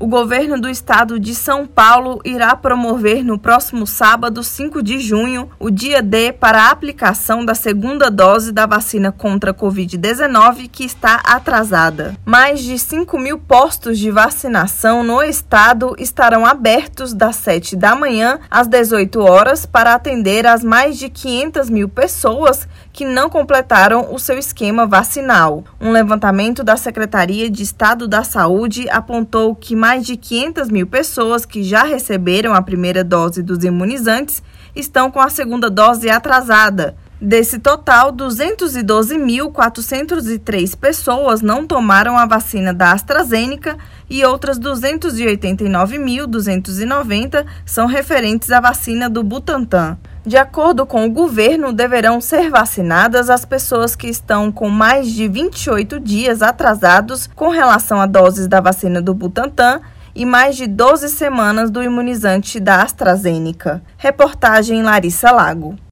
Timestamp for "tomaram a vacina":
41.66-42.74